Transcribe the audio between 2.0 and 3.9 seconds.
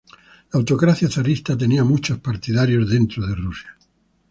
partidarios dentro de Rusia.